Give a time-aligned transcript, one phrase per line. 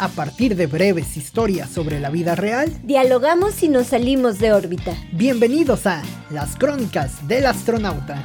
[0.00, 4.94] A partir de breves historias sobre la vida real, dialogamos y nos salimos de órbita.
[5.10, 8.24] Bienvenidos a Las Crónicas del Astronauta.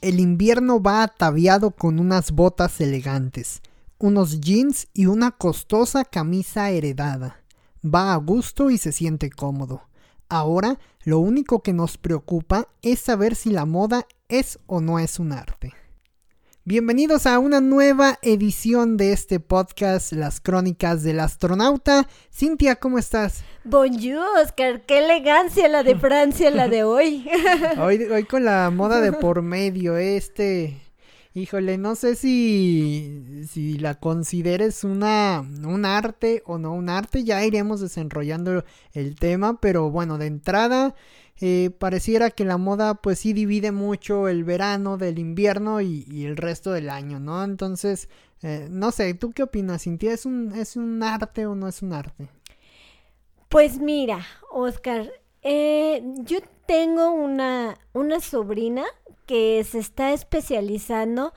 [0.00, 3.60] El invierno va ataviado con unas botas elegantes,
[3.98, 7.38] unos jeans y una costosa camisa heredada
[7.84, 9.82] va a gusto y se siente cómodo.
[10.28, 15.18] Ahora lo único que nos preocupa es saber si la moda es o no es
[15.18, 15.72] un arte.
[16.64, 22.06] Bienvenidos a una nueva edición de este podcast, Las Crónicas del Astronauta.
[22.30, 23.42] Cintia, ¿cómo estás?
[23.64, 27.26] Bonjour, Oscar, qué elegancia la de Francia, la de hoy.
[27.80, 28.02] hoy.
[28.04, 30.78] Hoy con la moda de por medio, este
[31.34, 37.44] Híjole, no sé si, si la consideres una, un arte o no un arte, ya
[37.44, 40.94] iremos desenrollando el tema, pero bueno, de entrada
[41.40, 46.36] eh, pareciera que la moda pues sí divide mucho el verano del invierno y, el
[46.36, 47.44] resto del año, ¿no?
[47.44, 48.08] Entonces,
[48.42, 50.12] eh, no sé, ¿tú qué opinas, Cintia?
[50.12, 52.28] ¿Es un, ¿Es un arte o no es un arte?
[53.48, 58.84] Pues mira, Oscar, eh, yo tengo una, una sobrina
[59.28, 61.34] que se está especializando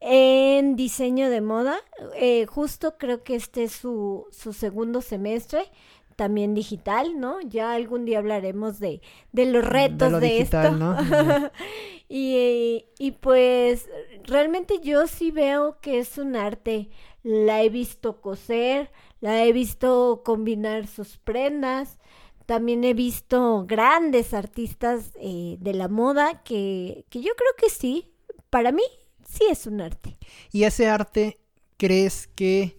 [0.00, 1.76] en diseño de moda.
[2.16, 5.70] Eh, justo creo que este es su, su, segundo semestre,
[6.16, 7.42] también digital, ¿no?
[7.42, 10.70] Ya algún día hablaremos de, de los retos de, esto.
[10.70, 10.96] ¿no?
[12.08, 13.90] y, y pues
[14.22, 16.88] realmente yo sí veo que es un arte.
[17.22, 21.98] La he visto coser, la he visto combinar sus prendas.
[22.46, 28.12] También he visto grandes artistas eh, de la moda que, que yo creo que sí,
[28.50, 28.82] para mí
[29.26, 30.16] sí es un arte.
[30.52, 31.38] ¿Y ese arte
[31.76, 32.78] crees que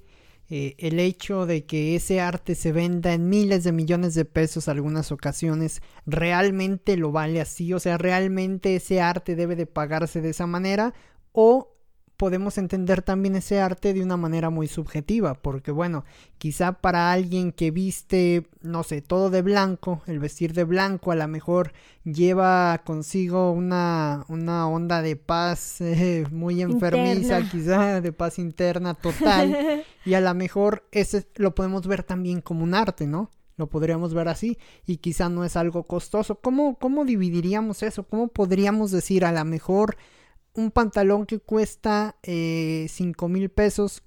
[0.50, 4.68] eh, el hecho de que ese arte se venda en miles de millones de pesos
[4.68, 7.74] algunas ocasiones realmente lo vale así?
[7.74, 10.94] O sea, ¿realmente ese arte debe de pagarse de esa manera?
[11.32, 11.75] ¿O
[12.18, 16.06] podemos entender también ese arte de una manera muy subjetiva, porque bueno,
[16.38, 21.16] quizá para alguien que viste, no sé, todo de blanco, el vestir de blanco a
[21.16, 28.40] lo mejor lleva consigo una, una onda de paz eh, muy enfermiza, quizá de paz
[28.40, 33.30] interna total, y a lo mejor ese lo podemos ver también como un arte, ¿no?
[33.58, 36.36] Lo podríamos ver así y quizá no es algo costoso.
[36.36, 38.04] ¿Cómo, cómo dividiríamos eso?
[38.04, 39.96] ¿Cómo podríamos decir a lo mejor
[40.56, 44.04] un pantalón que cuesta eh, 5 mil pesos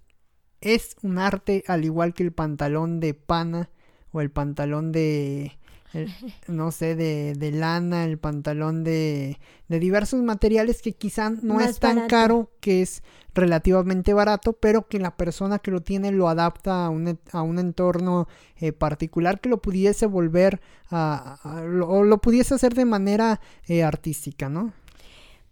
[0.60, 3.70] es un arte al igual que el pantalón de pana
[4.12, 5.59] o el pantalón de
[6.48, 9.38] no sé de, de, lana el pantalón de,
[9.69, 13.03] de diversos materiales que quizá no es tan caro que es
[13.34, 17.59] relativamente barato pero que la persona que lo tiene lo adapta a un, a un
[17.59, 20.60] entorno eh, particular que lo pudiese volver
[20.91, 21.38] a,
[21.86, 24.72] o lo pudiese hacer de manera eh, artística no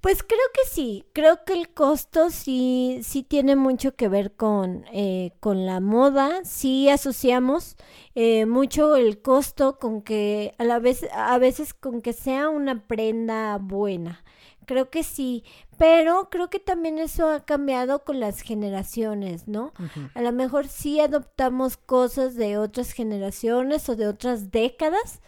[0.00, 4.84] pues creo que sí, creo que el costo sí, sí tiene mucho que ver con,
[4.92, 7.76] eh, con la moda, sí asociamos
[8.14, 12.86] eh, mucho el costo con que a la vez, a veces con que sea una
[12.86, 14.22] prenda buena.
[14.66, 15.44] Creo que sí,
[15.78, 19.72] pero creo que también eso ha cambiado con las generaciones, ¿no?
[20.14, 25.20] A lo mejor sí adoptamos cosas de otras generaciones o de otras décadas,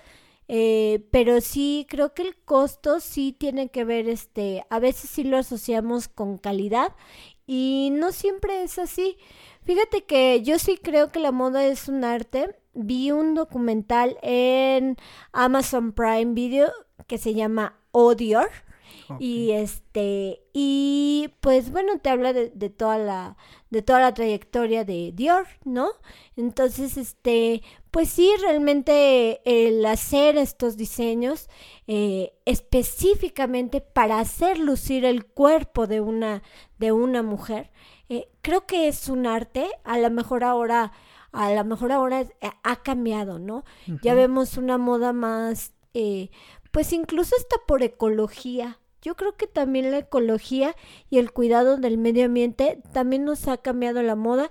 [0.48, 5.24] eh, pero sí, creo que el costo sí tiene que ver, este, a veces sí
[5.24, 6.94] lo asociamos con calidad
[7.46, 9.18] y no siempre es así.
[9.62, 12.56] Fíjate que yo sí creo que la moda es un arte.
[12.74, 14.96] Vi un documental en
[15.32, 16.70] Amazon Prime Video
[17.06, 18.50] que se llama Odior
[19.18, 23.36] y este, y pues bueno, te habla de, toda la,
[23.70, 25.88] de toda la trayectoria de Dior, ¿no?
[26.36, 31.48] Entonces, este, pues sí, realmente el hacer estos diseños
[31.86, 36.42] eh, específicamente para hacer lucir el cuerpo de una,
[36.78, 37.70] de una mujer,
[38.08, 40.92] eh, creo que es un arte, a lo mejor ahora,
[41.32, 42.30] a lo mejor ahora eh,
[42.62, 43.64] ha cambiado, ¿no?
[44.02, 45.72] Ya vemos una moda más,
[46.70, 50.74] pues incluso hasta por ecología, yo creo que también la ecología
[51.10, 54.50] y el cuidado del medio ambiente también nos ha cambiado la moda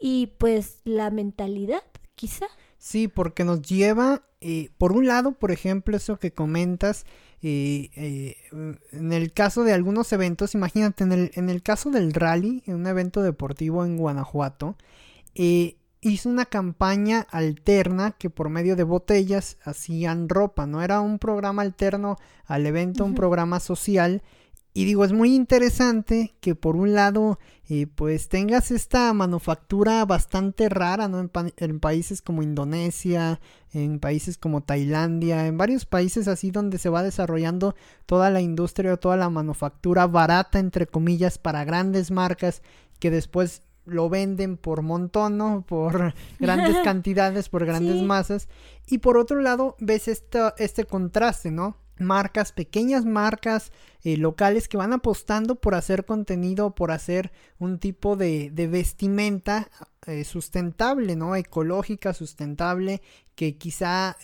[0.00, 1.82] y pues la mentalidad,
[2.14, 2.46] quizá.
[2.78, 7.04] Sí, porque nos lleva, eh, por un lado, por ejemplo, eso que comentas,
[7.42, 8.36] eh, eh,
[8.92, 12.76] en el caso de algunos eventos, imagínate, en el, en el caso del rally, en
[12.76, 14.76] un evento deportivo en Guanajuato,
[15.34, 21.18] eh, hizo una campaña alterna que por medio de botellas hacían ropa, no era un
[21.18, 22.16] programa alterno
[22.46, 24.22] al evento, un programa social.
[24.72, 30.68] Y digo, es muy interesante que por un lado, eh, pues tengas esta manufactura bastante
[30.68, 31.18] rara, ¿no?
[31.18, 33.40] En, en, países como Indonesia,
[33.72, 37.74] en países como Tailandia, en varios países así donde se va desarrollando
[38.06, 42.62] toda la industria, toda la manufactura barata, entre comillas, para grandes marcas
[43.00, 45.62] que después lo venden por montón, ¿no?
[45.66, 48.48] Por grandes cantidades, por grandes masas.
[48.86, 51.76] Y por otro lado, ves este contraste, ¿no?
[52.00, 53.72] marcas, pequeñas marcas
[54.02, 59.70] eh, locales que van apostando por hacer contenido, por hacer un tipo de, vestimenta
[60.06, 61.36] eh, sustentable, ¿no?
[61.36, 63.02] Ecológica, sustentable,
[63.34, 64.16] que quizá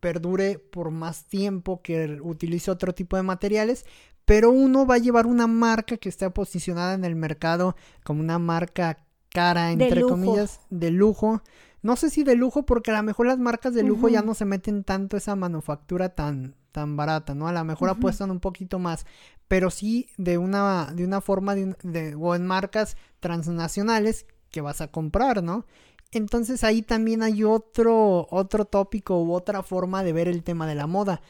[0.00, 3.86] perdure por más tiempo, que utilice otro tipo de materiales,
[4.24, 8.38] pero uno va a llevar una marca que esté posicionada en el mercado como una
[8.38, 8.98] marca
[9.30, 11.42] cara, entre comillas, de lujo.
[11.82, 14.34] No sé si de lujo, porque a lo mejor las marcas de lujo ya no
[14.34, 17.48] se meten tanto esa manufactura tan, tan barata, ¿no?
[17.48, 19.06] A lo mejor apuestan un poquito más,
[19.48, 24.88] pero sí de una, de una forma de, o en marcas transnacionales que vas a
[24.88, 25.64] comprar, ¿no?
[26.12, 30.74] Entonces ahí también hay otro, otro tópico u otra forma de ver el tema de
[30.74, 31.22] la moda.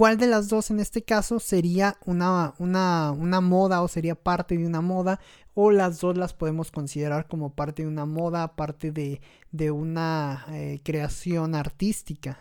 [0.00, 4.56] ¿Cuál de las dos en este caso sería una, una, una moda o sería parte
[4.56, 5.20] de una moda?
[5.52, 9.20] O las dos las podemos considerar como parte de una moda, parte de,
[9.52, 12.40] de una eh, creación artística.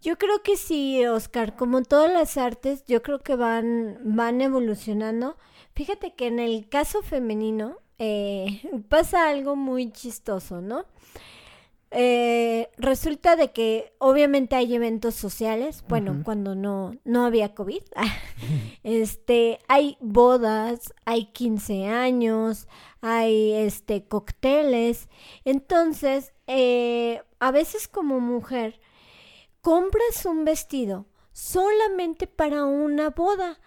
[0.00, 5.36] Yo creo que sí, Oscar, como todas las artes, yo creo que van, van evolucionando.
[5.74, 10.86] Fíjate que en el caso femenino eh, pasa algo muy chistoso, ¿no?
[11.94, 17.82] Eh, resulta de que obviamente hay eventos sociales, bueno, cuando no, no había COVID,
[18.82, 22.66] este, hay bodas, hay 15 años,
[23.02, 25.08] hay este cócteles,
[25.44, 28.80] entonces, eh, a veces como mujer,
[29.60, 33.60] compras un vestido solamente para una boda.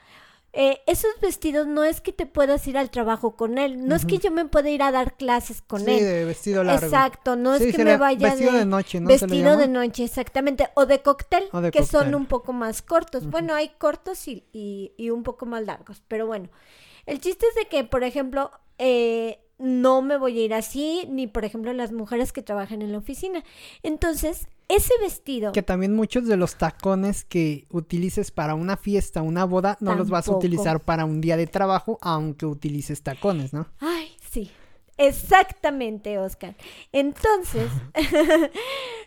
[0.57, 4.06] Eh, esos vestidos no es que te puedas ir al trabajo con él, no es
[4.06, 6.00] que yo me pueda ir a dar clases con él.
[6.00, 6.86] Sí, de vestido largo.
[6.86, 9.10] Exacto, no es que me vaya vestido de, noche, ¿no?
[9.10, 13.30] Vestido de noche, exactamente, o de cóctel, que son un poco más cortos.
[13.30, 16.48] Bueno, hay cortos y, y, un poco más largos, pero bueno.
[17.06, 21.28] El chiste es de que, por ejemplo, eh, no me voy a ir así, ni
[21.28, 23.44] por ejemplo las mujeres que trabajan en la oficina.
[23.84, 25.52] Entonces, ese vestido.
[25.52, 30.10] Que también muchos de los tacones que utilices para una fiesta, una boda, no los
[30.10, 33.68] vas a utilizar para un día de trabajo, aunque utilices tacones, ¿no?
[33.80, 34.52] Ay, sí.
[34.98, 36.56] Exactamente, Oscar.
[36.94, 37.69] Entonces,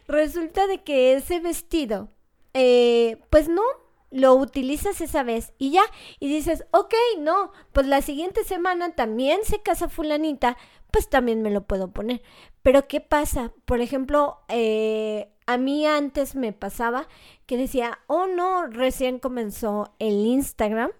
[0.07, 2.11] resulta de que ese vestido,
[2.53, 3.63] eh, pues no,
[4.11, 5.83] lo utilizas esa vez y ya,
[6.19, 10.57] y dices, ok, no, pues la siguiente semana también se casa fulanita,
[10.91, 12.23] pues también me lo puedo poner.
[12.63, 13.53] Pero ¿qué pasa?
[13.65, 17.09] Por ejemplo, eh, a mí antes me pasaba
[17.49, 20.91] que decía, oh no, recién comenzó el Instagram.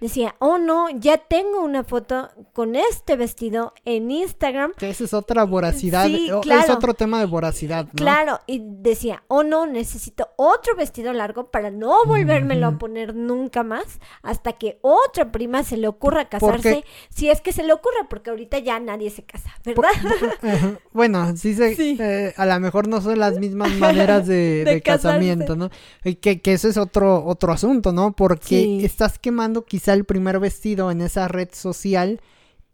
[0.00, 4.74] Decía, oh no, ya tengo una foto con este vestido en Instagram.
[4.78, 7.86] Que esa es otra voracidad, sí, es otro tema de voracidad.
[7.86, 7.92] ¿no?
[7.96, 13.64] Claro, y decía, oh no, necesito otro vestido largo para no volvérmelo a poner nunca
[13.64, 18.06] más hasta que otra prima se le ocurra casarse, si es que se le ocurra,
[18.08, 19.90] porque ahorita ya nadie se casa, ¿verdad?
[20.92, 25.70] bueno, sí, se, eh, a lo mejor no son las mismas maneras de, casamiento, ¿no?
[26.02, 28.12] Que, que ese es otro, otro asunto, ¿no?
[28.12, 32.20] Porque estás quemando quizá el primer vestido en esa red social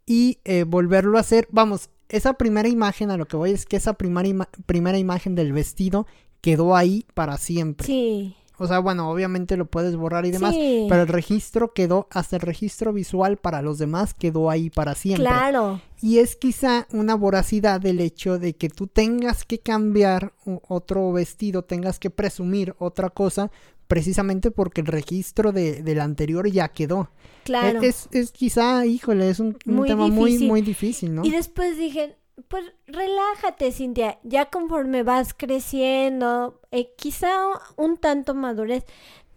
[0.05, 1.47] y eh, volverlo a hacer.
[1.51, 5.53] Vamos, esa primera imagen, a lo que voy es que esa primera, primera imagen del
[5.53, 6.07] vestido
[6.41, 7.87] quedó ahí para siempre.
[7.87, 8.35] Sí.
[8.57, 12.41] O sea, bueno, obviamente lo puedes borrar y demás, pero el registro quedó, hasta el
[12.41, 15.25] registro visual para los demás quedó ahí para siempre.
[15.25, 15.81] Claro.
[16.01, 20.33] Y es quizá una voracidad del hecho de que tú tengas que cambiar
[20.67, 23.51] otro vestido, tengas que presumir otra cosa,
[23.87, 27.09] precisamente porque el registro de, del anterior ya quedó.
[27.43, 27.81] Claro.
[27.81, 31.25] Es, es, quizá, híjole, es un, tema muy, muy difícil, ¿no?
[31.25, 32.15] Y después dije,
[32.47, 34.19] pues relájate, Cintia.
[34.23, 37.31] Ya conforme vas creciendo, eh, quizá
[37.77, 38.85] un tanto madurez,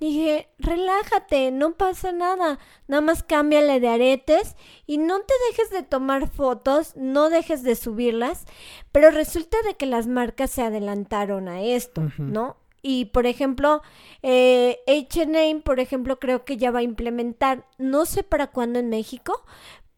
[0.00, 2.58] dije, relájate, no pasa nada.
[2.86, 7.76] Nada más cámbiale de aretes y no te dejes de tomar fotos, no dejes de
[7.76, 8.44] subirlas.
[8.92, 12.56] Pero resulta de que las marcas se adelantaron a esto, ¿no?
[12.80, 13.82] Y por ejemplo,
[14.22, 18.88] eh, HM, por ejemplo, creo que ya va a implementar, no sé para cuándo en
[18.88, 19.44] México,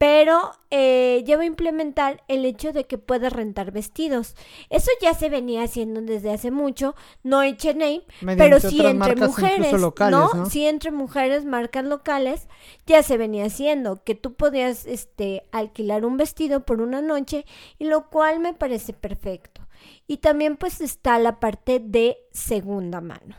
[0.00, 4.34] pero eh, ya va a implementar el hecho de que puedas rentar vestidos.
[4.70, 8.00] Eso ya se venía haciendo desde hace mucho, no H&M,
[8.38, 9.74] pero sí entre mujeres,
[10.10, 10.46] ¿no?
[10.46, 12.48] Sí entre mujeres, marcas locales,
[12.86, 17.44] ya se venía haciendo, que tú podías este, alquilar un vestido por una noche,
[17.78, 19.68] y lo cual me parece perfecto.
[20.06, 23.36] Y también pues está la parte de segunda mano.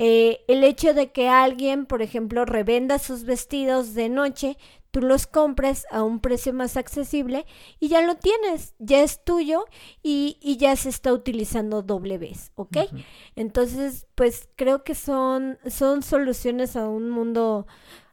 [0.00, 4.56] Eh, el hecho de que alguien, por ejemplo, revenda sus vestidos de noche,
[4.90, 7.46] tú los compres a un precio más accesible
[7.78, 9.64] y ya lo tienes, ya es tuyo
[10.02, 12.78] y, y ya se está utilizando doble vez, ¿ok?
[13.36, 17.66] Entonces, pues creo que son, son soluciones a un mundo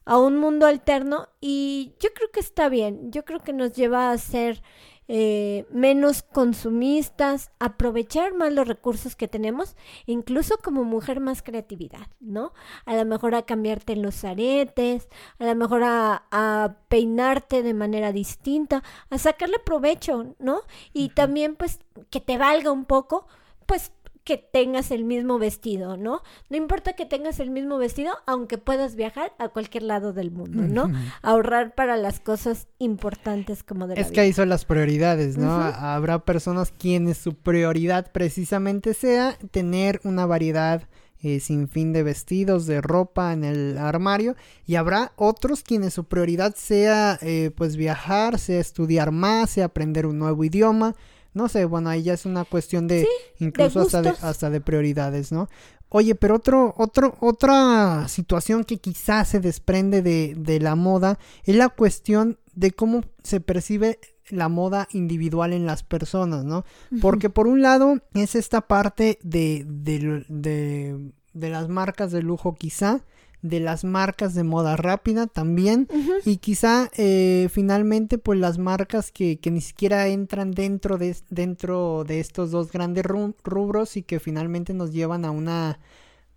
[0.08, 4.12] a un mundo alterno y yo creo que está bien, yo creo que nos lleva
[4.12, 4.62] a ser
[5.08, 12.54] eh, menos consumistas, aprovechar más los recursos que tenemos, incluso como mujer más creatividad, ¿no?
[12.86, 15.08] A lo mejor a cambiarte los aretes,
[15.40, 20.62] a lo mejor a, a peinarte de manera distinta, a sacarle provecho, ¿no?
[20.94, 23.28] Y también pues que te valga un poco,
[23.66, 23.92] pues
[24.26, 26.22] que tengas el mismo vestido, ¿no?
[26.50, 30.64] No importa que tengas el mismo vestido, aunque puedas viajar a cualquier lado del mundo,
[30.64, 30.92] ¿no?
[31.22, 35.52] Ahorrar para las cosas importantes como de la Es que ahí son las prioridades, ¿no?
[35.52, 40.90] Habrá personas quienes su prioridad precisamente sea tener una variedad
[41.22, 46.04] eh, sin fin de vestidos, de ropa en el armario y habrá otros quienes su
[46.04, 50.96] prioridad sea eh, pues viajar, sea estudiar más, sea aprender un nuevo idioma,
[51.36, 53.06] no sé, bueno, ahí ya es una cuestión de
[53.40, 55.50] incluso hasta, de, hasta de prioridades, ¿no?
[55.90, 61.56] Oye, pero otro, otro, otra situación que quizás se desprende de, de la moda es
[61.56, 64.00] la cuestión de cómo se percibe
[64.30, 66.66] la moda individual en las personas, ¿no?
[67.02, 72.56] Porque por un lado es esta parte de, de, de, de las marcas de lujo
[72.56, 73.02] quizá,
[73.46, 75.88] de las marcas de moda rápida también
[76.26, 82.04] y quizá eh, finalmente pues las marcas que, que, ni siquiera entran dentro de, dentro
[82.06, 85.80] de estos dos grandes rubros y que finalmente nos llevan a una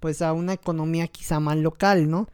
[0.00, 2.28] pues a una economía quizá más local, ¿no?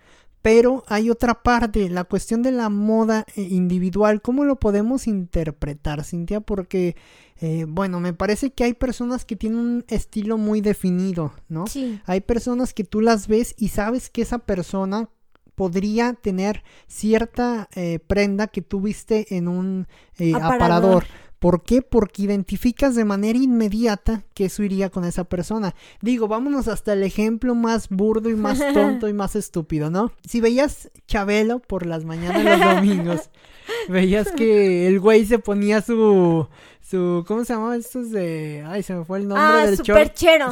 [0.44, 6.04] Pero hay otra parte, la cuestión de la moda eh, individual, ¿cómo lo podemos interpretar,
[6.04, 6.42] Cintia?
[6.42, 6.96] Porque,
[7.40, 11.66] eh, bueno, me parece que hay personas que tienen un estilo muy definido, ¿no?
[11.66, 11.98] Sí.
[12.04, 15.08] Hay personas que tú las ves y sabes que esa persona
[15.54, 19.86] podría tener cierta eh, prenda que tuviste en un
[20.42, 21.06] aparador.
[21.44, 21.82] ¿Por qué?
[21.82, 25.74] Porque identificas de manera inmediata que eso iría con esa persona.
[26.00, 30.10] Digo, vámonos hasta el ejemplo más burdo y más tonto y más estúpido, ¿no?
[30.26, 33.30] Si veías Chabelo por las mañanas los domingos,
[33.90, 36.48] veías que el güey se ponía su
[36.80, 40.50] su ¿cómo se llamaba estos de ay, se me fue el nombre ah, del superchero.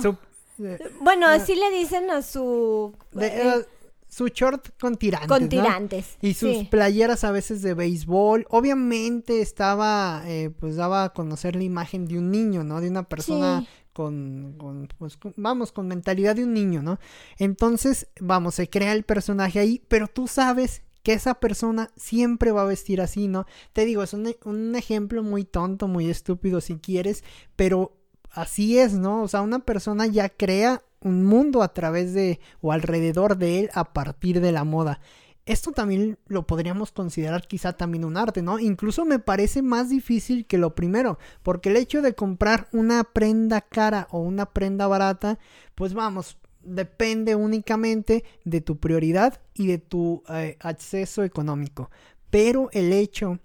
[1.00, 1.32] bueno, ah.
[1.36, 3.64] así le dicen a su eh,
[4.12, 5.28] su short con tirantes.
[5.28, 6.18] Con tirantes.
[6.20, 8.46] Y sus playeras a veces de béisbol.
[8.50, 12.82] Obviamente estaba, eh, pues daba a conocer la imagen de un niño, ¿no?
[12.82, 16.98] De una persona con, con, pues, vamos, con mentalidad de un niño, ¿no?
[17.38, 22.62] Entonces, vamos, se crea el personaje ahí, pero tú sabes que esa persona siempre va
[22.62, 23.46] a vestir así, ¿no?
[23.72, 27.24] Te digo, es un, un ejemplo muy tonto, muy estúpido si quieres,
[27.56, 27.96] pero
[28.30, 29.22] así es, ¿no?
[29.22, 33.70] O sea, una persona ya crea un mundo a través de o alrededor de él
[33.74, 35.00] a partir de la moda.
[35.44, 38.60] Esto también lo podríamos considerar quizá también un arte, ¿no?
[38.60, 43.60] Incluso me parece más difícil que lo primero, porque el hecho de comprar una prenda
[43.60, 45.40] cara o una prenda barata,
[45.74, 51.90] pues vamos, depende únicamente de tu prioridad y de tu eh, acceso económico.
[52.30, 53.40] Pero el hecho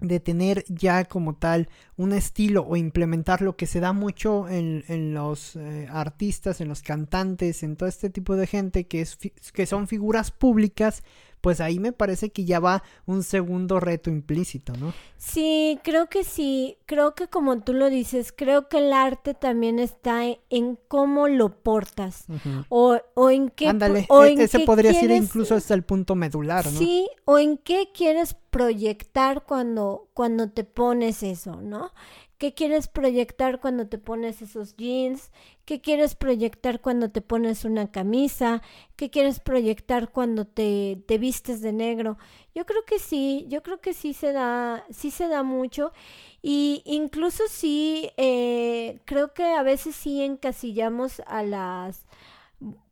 [0.00, 4.84] de tener ya como tal un estilo o implementar lo que se da mucho en,
[4.88, 9.16] en los eh, artistas, en los cantantes, en todo este tipo de gente que, es,
[9.16, 11.02] que son figuras públicas
[11.40, 14.92] pues ahí me parece que ya va un segundo reto implícito, ¿no?
[15.16, 19.78] Sí, creo que sí, creo que como tú lo dices, creo que el arte también
[19.78, 22.26] está en, cómo lo portas
[22.68, 23.68] o, o, en qué...
[23.68, 26.78] Ándale, o e, ese podría ser incluso hasta el punto medular, ¿no?
[26.78, 31.92] Sí, o en qué quieres proyectar cuando, cuando te pones eso, ¿no?
[32.38, 35.32] ¿Qué quieres proyectar cuando te pones esos jeans?
[35.64, 38.62] ¿Qué quieres proyectar cuando te pones una camisa?
[38.94, 42.16] ¿Qué quieres proyectar cuando te, te vistes de negro?
[42.54, 45.92] Yo creo que sí, yo creo que sí se da, sí se da mucho.
[46.40, 52.06] Y incluso sí, eh, creo que a veces sí encasillamos a las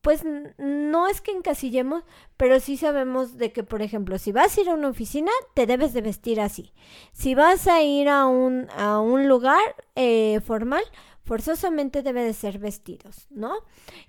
[0.01, 0.23] pues
[0.59, 2.05] no es que encasillemos,
[2.37, 5.67] pero sí sabemos de que, por ejemplo, si vas a ir a una oficina, te
[5.67, 6.73] debes de vestir así.
[7.13, 9.61] Si vas a ir a un, a un lugar
[9.97, 10.85] eh, formal,
[11.27, 13.53] forzosamente debe de ser vestidos, ¿no?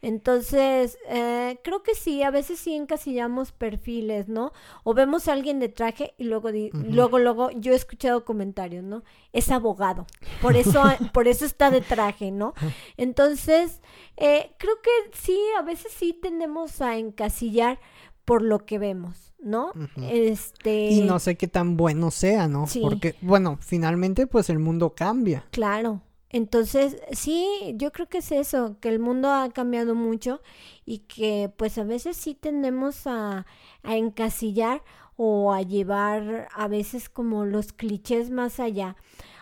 [0.04, 4.54] Entonces, eh, creo que sí, a veces sí encasillamos perfiles, ¿no?
[4.84, 9.04] O vemos a alguien de traje y luego, luego, luego, yo he escuchado comentarios, ¿no?
[9.34, 10.06] Es abogado,
[10.44, 12.54] por eso, por eso está de traje, ¿no?
[12.98, 13.82] Entonces,
[14.16, 17.80] eh, creo que sí, a veces sí tendemos a encasillar
[18.26, 19.72] por lo que vemos, ¿no?
[19.96, 22.66] Este y no sé qué tan bueno sea, ¿no?
[22.80, 25.46] Porque bueno, finalmente pues el mundo cambia.
[25.50, 26.02] Claro.
[26.30, 30.42] Entonces, sí, yo creo que es eso, que el mundo ha cambiado mucho
[30.86, 33.46] y que pues a veces sí tendemos a,
[33.84, 34.84] a encasillar
[35.16, 38.96] o a llevar a veces como los clichés más allá.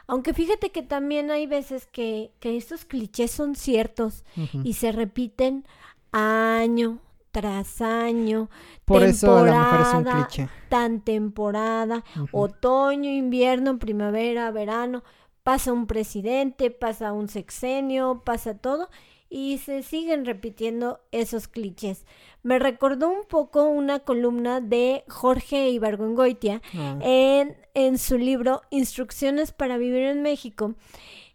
[0.08, 4.24] Aunque fíjate que también hay veces que, que estos clichés son ciertos
[4.64, 5.66] y se repiten
[6.12, 7.00] año
[7.32, 8.50] tras año.
[8.86, 10.50] Por eso a lo mejor es un cliché.
[10.70, 15.04] Tan temporada, otoño, invierno, primavera, verano.
[15.46, 18.90] Pasa un presidente, pasa un sexenio, pasa todo
[19.30, 22.08] y se siguen repitiendo esos clichés.
[22.42, 26.98] Me recordó un poco una columna de Jorge Ibargüengoitia ah.
[27.04, 30.74] en, en su libro Instrucciones para vivir en México,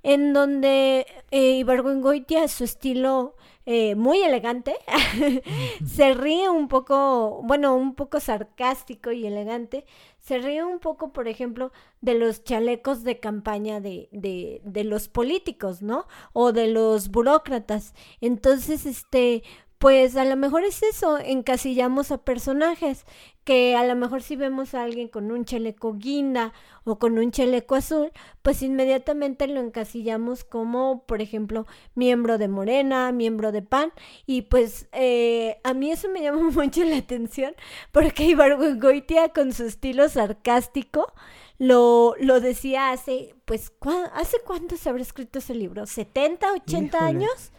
[0.03, 3.37] en donde eh, Ibargüengoitia, su estilo
[3.73, 4.75] eh, muy elegante,
[5.87, 9.85] se ríe un poco, bueno, un poco sarcástico y elegante,
[10.19, 15.07] se ríe un poco, por ejemplo, de los chalecos de campaña de, de, de los
[15.07, 16.07] políticos, ¿no?
[16.33, 17.95] O de los burócratas.
[18.21, 19.45] Entonces, este,
[19.81, 23.07] pues a lo mejor es eso, encasillamos a personajes,
[23.45, 26.53] que a lo mejor si vemos a alguien con un chaleco guinda
[26.85, 33.11] o con un chaleco azul, pues inmediatamente lo encasillamos como, por ejemplo, miembro de Morena,
[33.11, 33.91] miembro de PAN,
[34.27, 37.55] y pues eh, a mí eso me llama mucho la atención,
[37.91, 41.11] porque Ibargüengoitia con su estilo sarcástico,
[41.57, 43.73] lo, lo decía hace, pues,
[44.13, 45.85] ¿hace cuánto se habrá escrito ese libro?
[45.85, 47.53] ¿70, 80 años?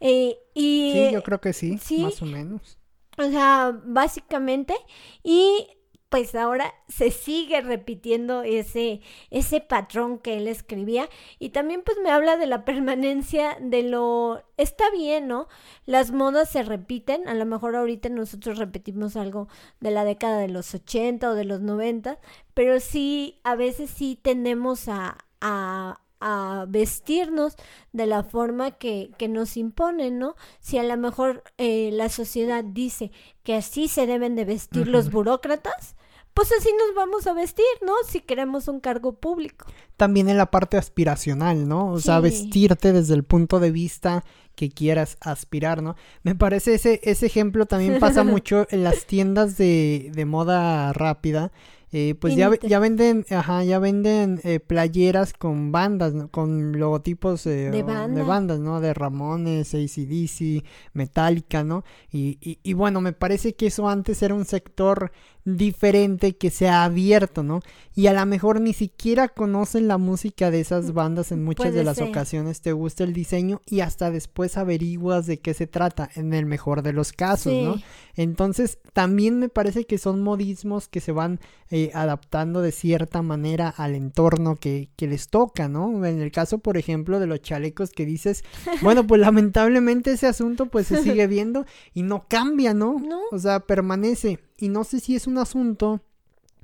[0.00, 2.78] Eh, y, sí, yo creo que sí, más o menos.
[3.16, 4.74] O sea, básicamente,
[5.22, 5.68] y
[6.14, 11.08] pues ahora se sigue repitiendo ese, ese patrón que él escribía.
[11.40, 14.44] Y también pues me habla de la permanencia de lo...
[14.56, 15.48] Está bien, ¿no?
[15.86, 17.26] Las modas se repiten.
[17.26, 19.48] A lo mejor ahorita nosotros repetimos algo
[19.80, 22.20] de la década de los 80 o de los 90.
[22.54, 27.54] Pero sí, a veces sí tendemos a, a, a vestirnos
[27.92, 30.36] de la forma que, que nos imponen, ¿no?
[30.58, 33.12] Si a lo mejor eh, la sociedad dice
[33.42, 35.96] que así se deben de vestir los burócratas,
[36.32, 37.92] pues así nos vamos a vestir, ¿no?
[38.08, 39.66] Si queremos un cargo público.
[39.98, 41.92] También en la parte aspiracional, ¿no?
[41.92, 44.24] O sea, vestirte desde el punto de vista
[44.56, 45.94] que quieras aspirar, ¿no?
[46.22, 51.52] Me parece ese, ese ejemplo también pasa mucho en las tiendas de, de moda rápida
[51.96, 57.70] eh, pues ya, ya venden, ajá, ya venden eh, playeras con bandas, con logotipos eh,
[57.70, 58.80] de, bandas, ¿no?
[58.80, 61.84] De Ramones, ACDC, Metallica, ¿no?
[62.10, 65.12] Y, y, y, bueno, me parece que eso antes era un sector
[65.44, 67.60] diferente que se ha abierto, ¿no?
[67.94, 71.74] Y a lo mejor ni siquiera conocen la música de esas mm, bandas en muchas
[71.74, 76.10] de las ocasiones, te gusta el diseño y hasta después averiguas de qué se trata,
[76.14, 77.76] en el mejor de los casos, ¿no?
[78.16, 83.68] Entonces, también me parece que son modismos que se van eh, adaptando de cierta manera
[83.68, 86.04] al entorno que, que les toca, ¿no?
[86.06, 88.44] En el caso, por ejemplo, de los chalecos que dices,
[88.82, 92.98] bueno, pues lamentablemente ese asunto pues se sigue viendo y no cambia, ¿no?
[93.04, 93.20] ¿No?
[93.30, 96.02] O sea, permanece y no sé si es un asunto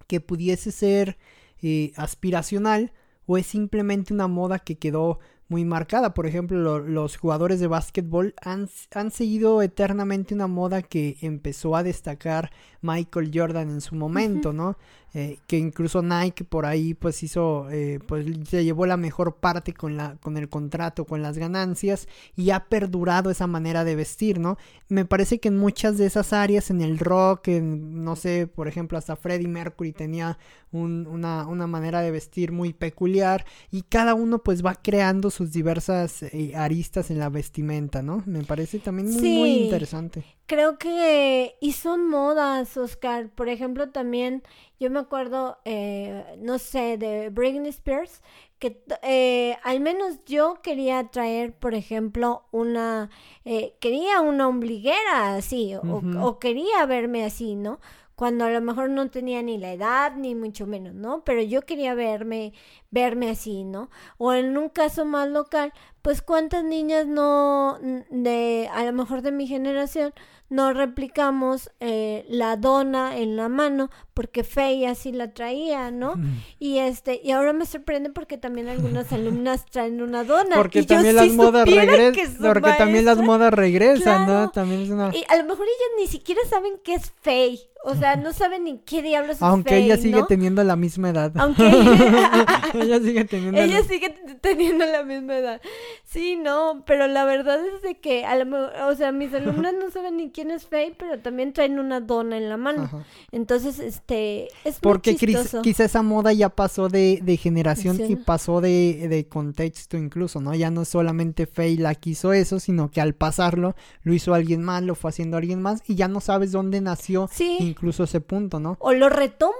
[0.06, 1.18] que pudiese ser
[1.62, 2.92] eh, aspiracional
[3.26, 6.14] o es simplemente una moda que quedó muy marcada.
[6.14, 11.82] Por ejemplo, los jugadores de básquetbol han, han, seguido eternamente una moda que empezó a
[11.82, 12.50] destacar
[12.80, 14.78] Michael Jordan en su momento, ¿no?
[15.12, 19.74] Eh, que incluso Nike por ahí pues hizo, eh, pues se llevó la mejor parte
[19.74, 24.38] con, la, con el contrato, con las ganancias y ha perdurado esa manera de vestir,
[24.38, 24.56] ¿no?
[24.88, 28.68] Me parece que en muchas de esas áreas, en el rock, en, no sé, por
[28.68, 30.38] ejemplo, hasta Freddie Mercury tenía
[30.70, 36.22] una, una, manera de vestir muy peculiar y cada uno pues va creando sus diversas
[36.22, 38.22] eh, aristas en la vestimenta, ¿no?
[38.26, 40.24] Me parece también muy, muy interesante.
[40.50, 44.42] Creo que, y son modas, Oscar, por ejemplo, también
[44.80, 48.20] yo me acuerdo, eh, no sé, de Britney Spears,
[48.58, 53.10] que eh, al menos yo quería traer, por ejemplo, una,
[53.44, 57.78] eh, quería una ombliguera así, o, o, quería verme así, ¿no?
[58.16, 61.22] Cuando a lo mejor no tenía ni la edad, ni mucho menos, ¿no?
[61.24, 62.54] Pero yo quería verme,
[62.90, 63.88] verme así, ¿no?
[64.18, 67.78] O en un caso más local, pues cuántas niñas no,
[68.10, 70.12] de, a lo mejor de mi generación,
[70.50, 76.14] no replicamos eh, la dona en la mano porque Faye así la traía, ¿no?
[76.58, 81.16] Y este y ahora me sorprende porque también algunas alumnas traen una dona porque también
[81.16, 84.50] las modas regresan porque también las modas regresan, ¿no?
[84.50, 87.70] También es una y a lo mejor ellas ni siquiera saben qué es Faye.
[87.82, 91.32] O sea, no saben ni qué diablos es Aunque ella sigue teniendo la misma edad.
[91.36, 95.62] Aunque ella sigue teniendo Ella sigue teniendo la misma edad.
[96.04, 99.74] Sí, no, pero la verdad es de que, a lo mejor- o sea, mis alumnas
[99.74, 102.82] no saben ni quién es Faye, pero también traen una dona en la mano.
[102.84, 103.04] Ajá.
[103.32, 108.60] Entonces, este, es Porque muy quizá esa moda ya pasó de, de generación y pasó
[108.60, 110.54] de, de contexto incluso, ¿no?
[110.54, 114.62] Ya no solamente Faye la que hizo eso, sino que al pasarlo lo hizo alguien
[114.62, 117.56] más, lo fue haciendo alguien más y ya no sabes dónde nació Sí.
[117.60, 118.76] incluso ese punto, ¿no?
[118.80, 119.54] O lo retoman.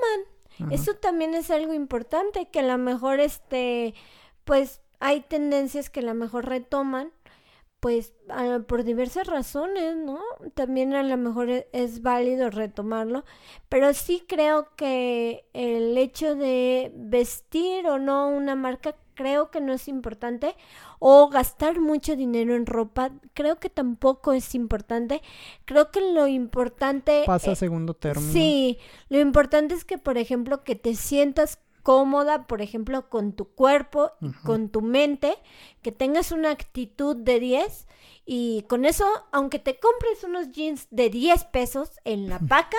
[0.59, 0.69] Ajá.
[0.75, 3.95] Eso también es algo importante, que a lo mejor, este,
[4.45, 7.11] pues, hay tendencias que a lo mejor retoman,
[7.81, 10.21] pues, a- por diversas razones, ¿no?
[10.55, 13.25] También a lo mejor e- es válido retomarlo,
[13.71, 19.73] pero sí creo que el hecho de vestir o no una marca, creo que no
[19.73, 20.55] es importante,
[20.99, 25.23] o gastar mucho dinero en ropa, creo que tampoco es importante.
[25.65, 28.31] Creo que lo importante Pasa a eh, segundo término.
[28.33, 33.47] Sí, lo importante es que, por ejemplo, que te sientas cómoda, por ejemplo, con tu
[33.55, 34.43] cuerpo y Ujú.
[34.45, 35.35] con tu mente,
[35.83, 37.87] que tengas una actitud de 10
[38.27, 42.77] y con eso, aunque te compres unos jeans de 10 pesos en la paca,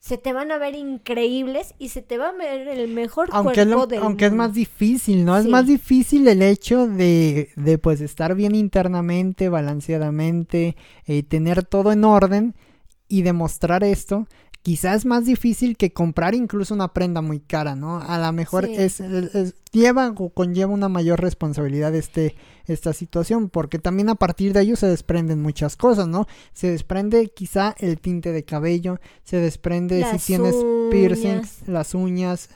[0.00, 3.60] se te van a ver increíbles y se te va a ver el mejor Aunque,
[3.60, 5.36] es, cuerpo lo- del aunque es más difícil, ¿no?
[5.36, 11.92] Es más difícil el hecho de, de pues estar bien internamente, balanceadamente, eh, tener todo
[11.92, 12.54] en orden
[13.08, 14.26] y demostrar esto.
[14.62, 17.98] Quizás es más difícil que comprar incluso una prenda muy cara, ¿no?
[18.00, 18.74] A lo mejor Sí.
[18.76, 24.14] es, es- es- lleva o conlleva una mayor responsabilidad este, esta situación, porque también a
[24.14, 26.26] partir de ello se desprenden muchas cosas, ¿no?
[26.52, 30.54] Se desprende quizá el tinte de cabello, se desprende Las si tienes
[30.92, 31.68] piercings, uñas.
[31.68, 32.48] las uñas,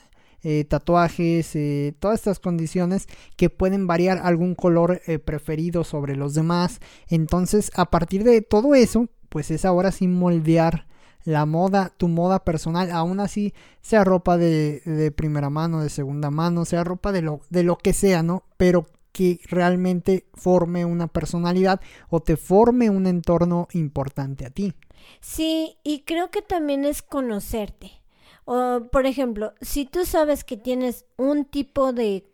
[0.43, 6.33] eh, tatuajes, eh, todas estas condiciones que pueden variar algún color eh, preferido sobre los
[6.35, 6.79] demás.
[7.09, 10.87] Entonces, a partir de todo eso, pues es ahora sí moldear
[11.27, 16.31] la moda, tu moda personal, aún así sea ropa de, de primera mano, de segunda
[16.31, 18.43] mano, sea ropa de lo, de lo que sea, ¿no?
[18.55, 24.73] Pero que realmente forme una personalidad o te forme un entorno importante a ti.
[25.19, 27.91] Sí, y creo que también es conocerte.
[28.45, 32.25] O, por ejemplo, si tú sabes que tienes un tipo de...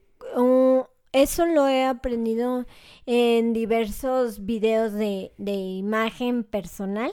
[1.13, 2.67] eso lo he aprendido
[3.07, 7.11] en diversos videos de, de imagen personal.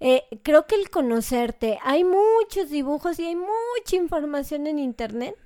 [0.00, 5.36] Eh, creo que el conocerte, hay muchos dibujos y hay mucha información en internet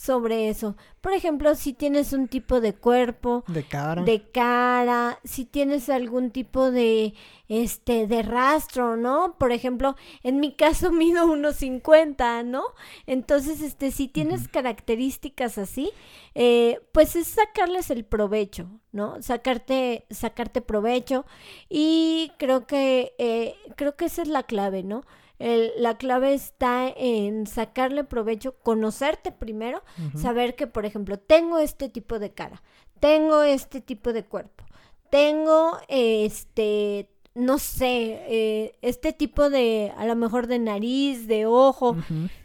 [0.00, 0.76] sobre eso.
[1.02, 4.02] Por ejemplo, si tienes un tipo de cuerpo, De cara.
[4.02, 7.12] de cara, si tienes algún tipo de
[7.48, 9.36] este de rastro, ¿no?
[9.38, 12.62] Por ejemplo, en mi caso mido 1.50, ¿no?
[13.06, 15.90] Entonces, este, si tienes características así,
[16.34, 19.20] eh, pues es sacarles el provecho, ¿no?
[19.20, 21.26] Sacarte, sacarte provecho.
[21.68, 25.02] Y creo que, eh, creo que esa es la clave, ¿no?
[25.40, 29.82] El- la clave está en sacarle provecho, conocerte primero,
[30.16, 32.62] saber que, por ejemplo, tengo este tipo de cara,
[33.00, 34.64] tengo este tipo de cuerpo,
[35.10, 41.96] tengo este, no sé, eh, este tipo de, a lo mejor de nariz, de ojo,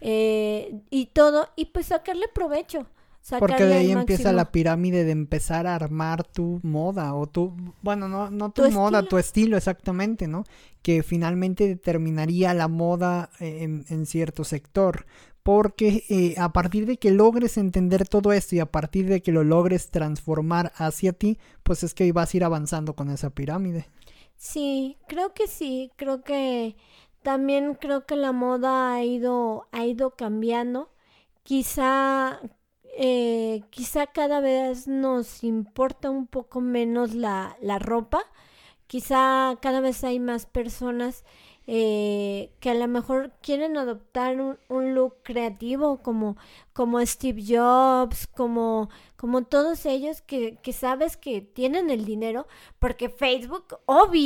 [0.02, 2.86] eh, y todo, y pues sacarle provecho.
[3.38, 8.08] Porque de ahí empieza la pirámide de empezar a armar tu moda o tu, bueno,
[8.08, 9.10] no, no tu, Tu moda, estilo.
[9.10, 10.44] tu estilo exactamente, ¿no?
[10.82, 15.06] Que finalmente determinaría la moda eh, en, en cierto sector.
[15.44, 19.32] Porque eh, a partir de que logres entender todo esto y a partir de que
[19.32, 23.88] lo logres transformar hacia ti, pues es que vas a ir avanzando con esa pirámide.
[24.38, 26.76] Sí, creo que sí, creo que
[27.24, 30.92] también creo que la moda ha ido, ha ido cambiando.
[31.44, 32.42] Quizá,
[32.98, 38.22] eh, quizá cada vez nos importa un poco menos la, la ropa.
[38.88, 41.26] Quizá cada vez hay más personas
[41.68, 46.38] eh, que a lo mejor quieren adoptar un, un look creativo como,
[46.76, 52.48] como Steve Jobs, como, como todos ellos que, que sabes que tienen el dinero,
[52.80, 53.78] porque Facebook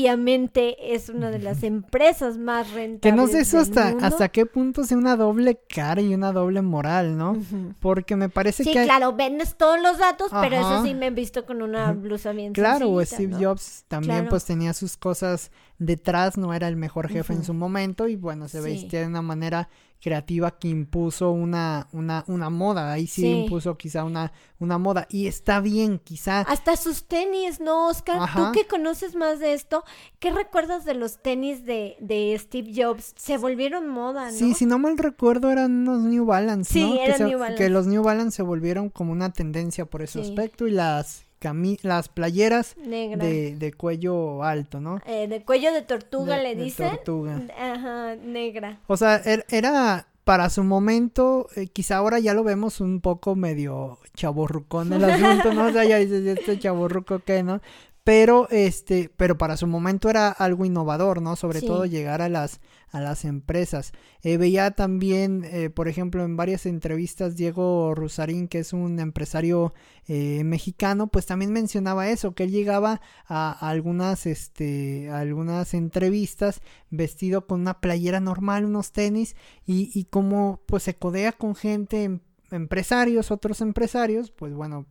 [0.04, 3.02] obviamente es una de las empresas más rentables.
[3.02, 4.06] Que no sé eso hasta, mundo.
[4.08, 7.38] hasta qué punto sea una doble cara y una doble moral, ¿no?
[7.80, 8.84] Porque me parece Sí, que...
[8.84, 12.54] claro, vendes todos los datos, pero eso sí me he visto con una blusa bien
[12.54, 13.50] Claro, o sencillita, Steve ¿no?
[13.52, 14.30] Jobs también Claro.
[14.30, 18.48] pues tenía sus cosas detrás, no era el mejor jefe en su momento y bueno,
[18.48, 18.64] se Sí.
[18.70, 19.70] vestía de una manera
[20.02, 23.28] creativa que impuso una, una, una moda, ahí sí, Sí.
[23.42, 28.18] impuso quizá una, una moda y está bien, quizá Hasta sus tenis, ¿no, Oscar?
[28.22, 28.52] Ajá.
[28.52, 29.84] Tú que conoces más de esto,
[30.20, 33.14] ¿qué recuerdas de los tenis de, de Steve Jobs?
[33.18, 34.38] Se volvieron moda, ¿no?
[34.38, 36.96] Sí, si no mal recuerdo eran unos New Balance, Sí, ¿no?
[36.96, 37.64] que, eran se- New Balance.
[37.64, 40.30] que los New Balance se volvieron como una tendencia por ese Sí.
[40.30, 45.00] aspecto y las cami las playeras de, de cuello alto, ¿no?
[45.06, 46.90] Eh, de cuello de tortuga De- le de dicen.
[46.90, 47.42] tortuga.
[47.58, 48.80] Ajá, negra.
[48.88, 53.36] O sea, er- era para su momento, eh, quizá ahora ya lo vemos un poco
[53.36, 55.66] medio chaborrucón el asunto, ¿no?
[55.68, 57.62] O sea, ya dices, este chaborruco que, ¿no?
[58.10, 61.36] Pero, este, pero para su momento era algo innovador, ¿no?
[61.36, 63.92] Sobre todo llegar a las, a las empresas.
[64.24, 69.76] Eh, veía también, eh, por ejemplo, en varias entrevistas, Diego Rusarín, que es un empresario
[70.08, 77.46] eh, mexicano, pues también mencionaba eso, que él llegaba a, algunas, este, algunas entrevistas vestido
[77.46, 79.36] con una playera normal, unos tenis,
[79.68, 84.88] y, y como pues se codea con gente, em, empresarios, otros empresarios, pues bueno,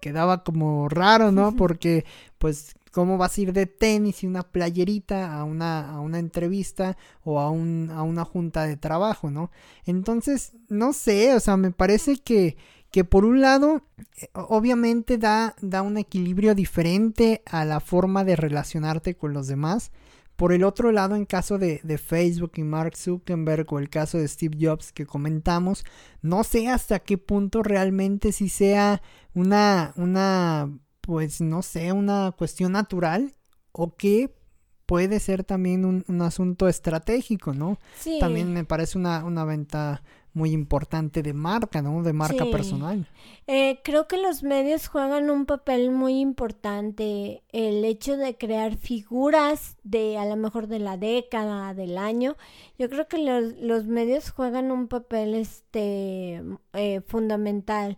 [0.00, 1.56] quedaba como raro, ¿no?
[1.56, 2.04] Porque
[2.38, 6.96] pues cómo vas a ir de tenis y una playerita a una, a una entrevista
[7.24, 9.50] o a, un, a una junta de trabajo, ¿no?
[9.84, 12.56] Entonces, no sé, o sea, me parece que,
[12.92, 13.82] que por un lado,
[14.18, 19.90] eh, obviamente da, da un equilibrio diferente a la forma de relacionarte con los demás.
[20.36, 24.18] Por el otro lado, en caso de, de, Facebook y Mark Zuckerberg o el caso
[24.18, 25.84] de Steve Jobs que comentamos,
[26.22, 29.00] no sé hasta qué punto realmente si sea
[29.32, 33.34] una, una, pues no sé, una cuestión natural
[33.70, 34.34] o que
[34.86, 37.78] puede ser también un, un asunto estratégico, ¿no?
[37.98, 38.18] Sí.
[38.20, 40.02] También me parece una, una venta
[40.34, 42.02] muy importante de marca, ¿no?
[42.02, 43.08] De marca personal.
[43.46, 47.44] Eh, creo que los medios juegan un papel muy importante.
[47.52, 52.36] El hecho de crear figuras de a lo mejor de la década, del año.
[52.78, 56.42] Yo creo que los, los medios juegan un papel este
[56.72, 57.96] eh, fundamental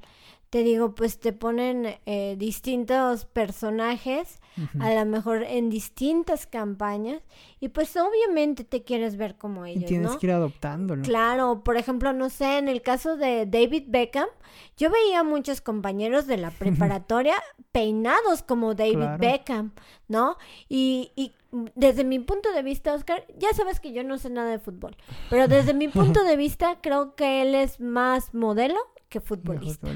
[0.51, 4.41] te digo, pues te ponen eh, distintos personajes,
[4.79, 7.21] a lo mejor en distintas campañas,
[7.61, 9.83] y pues obviamente te quieres ver como ellos.
[9.83, 11.03] Y tienes que ir adoptándolo.
[11.03, 14.29] Claro, por ejemplo, no sé, en el caso de David Beckham,
[14.77, 17.35] yo veía muchos compañeros de la preparatoria
[17.73, 19.73] peinados como David Beckham,
[20.09, 20.37] ¿no?
[20.69, 21.33] Y, y
[21.75, 24.97] desde mi punto de vista, Oscar, ya sabes que yo no sé nada de fútbol,
[25.29, 28.79] pero desde mi punto de vista creo que él es más modelo
[29.21, 29.89] que futbolista.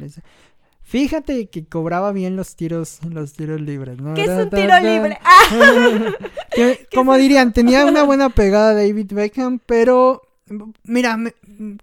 [0.83, 4.15] Fíjate que cobraba bien los tiros, los tiros libres, ¿no?
[4.15, 5.19] ¿Qué es un tiro libre?
[5.25, 6.03] Ah.
[6.95, 10.23] como dirían, tenía una buena pegada David Beckham, pero
[10.85, 11.17] mira,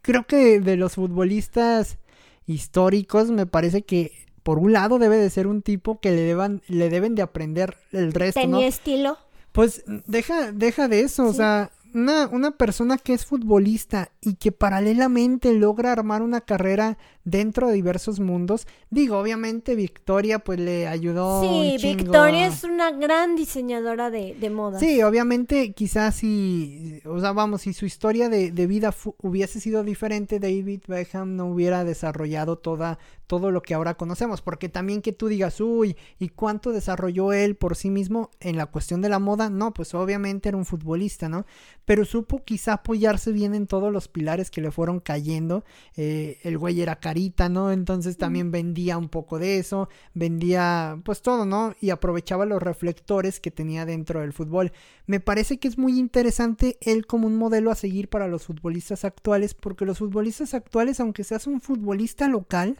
[0.02, 1.98] creo que de los futbolistas
[2.46, 4.12] históricos me parece que
[4.44, 7.78] por un lado debe de ser un tipo que le deban, le deben de aprender
[7.92, 8.42] el resto.
[8.42, 9.18] ¿Tenía estilo?
[9.52, 14.52] Pues deja, deja de eso, o sea, una, una persona que es futbolista y que
[14.52, 18.68] paralelamente logra armar una carrera dentro de diversos mundos.
[18.90, 21.42] Digo, obviamente Victoria pues le ayudó.
[21.42, 24.80] Sí, Victoria es una gran diseñadora de, de moda.
[24.80, 29.84] Sí, obviamente quizás si, o sea, vamos, si su historia de, de vida hubiese sido
[29.84, 34.42] diferente, David Beckham no hubiera desarrollado toda, todo lo que ahora conocemos.
[34.42, 38.68] Porque también que tú digas, uy, ¿y cuánto desarrolló él por sí mismo en la
[38.68, 39.50] cuestión de la moda?
[39.50, 41.46] No, pues obviamente era un futbolista, ¿no?
[41.84, 45.66] Pero supo quizá apoyarse bien en todos los pilares que le fueron cayendo.
[45.98, 51.76] Eh, el güey era Entonces también vendía un poco de eso, vendía pues todo, ¿no?
[51.82, 54.72] Y aprovechaba los reflectores que tenía dentro del fútbol.
[55.06, 59.06] Me parece que es muy interesante él como un modelo a seguir para los futbolistas
[59.06, 62.78] actuales, porque los futbolistas actuales, aunque seas un futbolista local,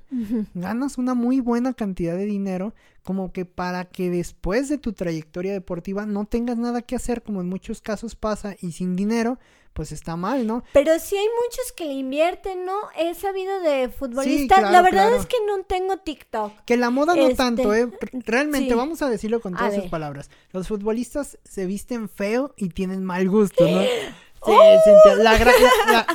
[0.54, 2.74] ganas una muy buena cantidad de dinero
[3.04, 7.40] como que para que después de tu trayectoria deportiva no tengas nada que hacer, como
[7.40, 9.40] en muchos casos pasa, y sin dinero,
[9.78, 10.64] pues está mal, ¿no?
[10.74, 12.74] Pero sí hay muchos que le invierten, ¿no?
[12.98, 14.72] He sabido de futbolistas.
[14.72, 16.52] la verdad es que no tengo TikTok.
[16.66, 17.88] Que la moda no tanto, ¿eh?
[18.02, 20.32] Este, Realmente, vamos a decirlo con todas sus palabras.
[20.52, 23.82] Los futbolistas se visten feo y tienen mal gusto, ¿no?
[24.46, 25.16] Sí, ¡Oh!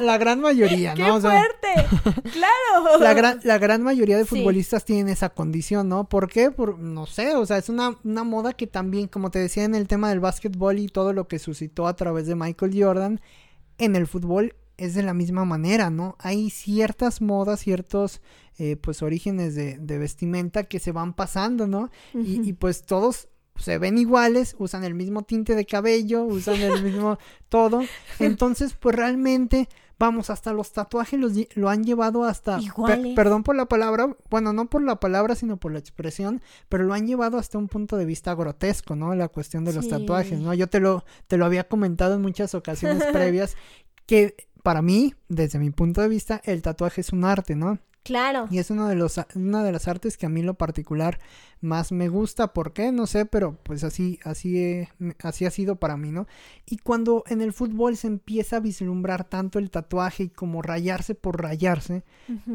[0.01, 1.17] la, gran mayoría, ¿no?
[1.17, 2.23] ¡Qué fuerte!
[2.33, 2.99] ¡Claro!
[3.01, 6.09] La gran, la gran mayoría de futbolistas tienen esa condición, ¿no?
[6.09, 6.51] ¿Por qué?
[6.51, 9.75] Por, no sé, o sea, es una, una moda que también, como te decía en
[9.75, 13.21] el tema del básquetbol y todo lo que suscitó a través de Michael Jordan,
[13.79, 16.17] en el fútbol es de la misma manera, ¿no?
[16.19, 18.21] Hay ciertas modas, ciertos
[18.59, 21.91] eh, pues orígenes de, vestimenta que se van pasando, ¿no?
[22.15, 26.83] y, y, pues todos se ven iguales, usan el mismo tinte de cabello, usan el
[26.83, 27.83] mismo todo.
[28.19, 29.69] Entonces, pues realmente,
[30.03, 32.59] vamos, hasta los tatuajes los, lo han llevado hasta...
[33.15, 36.93] perdón por la palabra, bueno, no por la palabra, sino por la expresión, pero lo
[36.93, 39.15] han llevado hasta un punto de vista grotesco, ¿no?
[39.15, 40.55] La cuestión de los tatuajes, ¿no?
[40.55, 43.57] Yo te lo, te lo había comentado en muchas ocasiones previas,
[44.07, 44.35] que
[44.65, 47.79] para mí, desde mi punto de vista, el tatuaje es un arte, ¿no?
[48.03, 48.49] Claro.
[48.51, 51.21] Y es uno de los, una de las artes que a mí lo particular
[51.61, 52.53] más me gusta.
[52.53, 52.91] ¿Por qué?
[52.91, 54.89] No sé, pero pues así, así,
[55.21, 56.27] así ha sido para mí, ¿no?
[56.67, 61.15] Y cuando en el fútbol se empieza a vislumbrar tanto el tatuaje y como rayarse
[61.15, 62.03] por rayarse,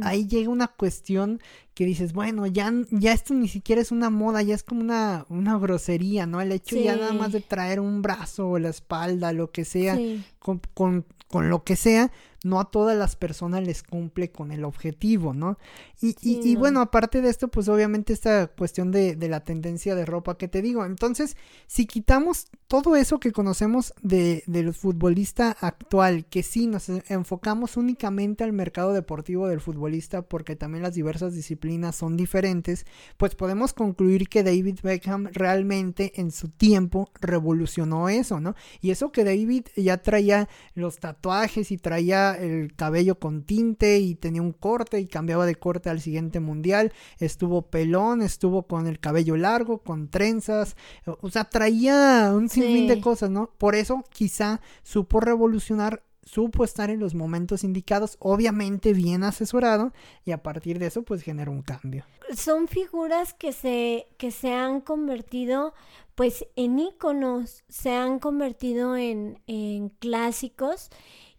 [0.02, 1.40] ahí llega una cuestión
[1.78, 5.28] que dices, bueno, ya, ya esto ni siquiera es una moda, ya es como una,
[5.30, 6.42] una grosería, ¿no?
[6.42, 9.96] El hecho ya nada más de traer un brazo o la espalda, lo que sea,
[10.40, 12.12] con, con, con lo que sea,
[12.44, 15.58] no a todas las personas les cumple con el objetivo, ¿no?
[16.02, 20.06] Y, y, bueno, aparte de esto, pues obviamente esta cuestión de, de, la tendencia de
[20.06, 20.86] ropa que te digo.
[20.86, 21.36] Entonces,
[21.66, 28.44] si quitamos todo eso que conocemos de, del futbolista actual, que sí nos enfocamos únicamente
[28.44, 32.86] al mercado deportivo del futbolista, porque también las diversas disciplinas son diferentes,
[33.18, 38.56] pues podemos concluir que David Beckham realmente en su tiempo revolucionó eso, ¿no?
[38.82, 44.16] Y eso que David ya traía los tatuajes y traía el cabello con tinte y
[44.16, 49.00] tenía un corte y cambiaba de corte al siguiente mundial, estuvo pelón, estuvo con el
[49.00, 50.76] cabello largo, con trenzas,
[51.06, 53.52] o sea, traía un sinfín de cosas, ¿no?
[53.58, 59.94] Por eso quizá supo revolucionar supo estar en los momentos indicados, obviamente bien asesorado,
[60.26, 62.06] y a partir de eso pues generó un cambio.
[62.36, 65.74] Son figuras que se, que se han convertido
[66.16, 70.90] pues en íconos, se han convertido en, en clásicos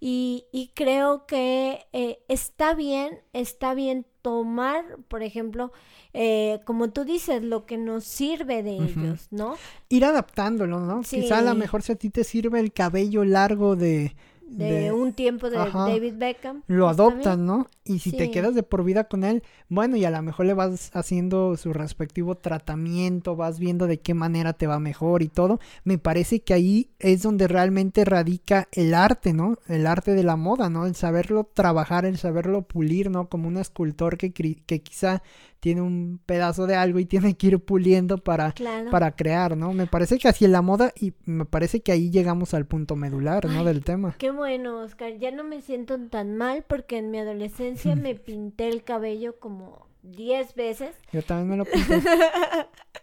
[0.00, 5.72] y, creo que eh, está bien, está bien tomar, por ejemplo,
[6.14, 9.56] eh, como tú dices, lo que nos sirve de ellos, ¿no?
[9.88, 11.00] Ir adaptándolo, ¿no?
[11.00, 14.14] Quizá a lo mejor si a ti te sirve el cabello largo de
[14.48, 16.62] de, un tiempo de David Beckham.
[16.66, 17.68] Lo adoptan, ¿no?
[17.84, 20.54] Y si te quedas de por vida con él, bueno, y a lo mejor le
[20.54, 25.60] vas haciendo su respectivo tratamiento, vas viendo de qué manera te va mejor y todo.
[25.84, 29.56] Me parece que ahí es donde realmente radica el arte, ¿no?
[29.68, 30.86] El arte de la moda, ¿no?
[30.86, 33.28] El saberlo trabajar, el saberlo pulir, ¿no?
[33.28, 35.22] Como un escultor que, que quizá
[35.60, 38.54] tiene un pedazo de algo y tiene que ir puliendo para,
[38.90, 39.72] para crear, ¿no?
[39.72, 42.96] Me parece que así es la moda y me parece que ahí llegamos al punto
[42.96, 43.64] medular, ¿no?
[43.64, 44.14] Del tema.
[44.18, 45.18] Qué bueno, Oscar.
[45.18, 49.87] Ya no me siento tan mal porque en mi adolescencia me pinté el cabello como
[50.12, 50.96] 10 veces.
[51.12, 52.02] Yo también me lo pinté.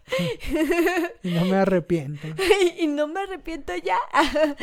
[1.22, 2.28] y no me arrepiento.
[2.78, 3.98] y no me arrepiento ya.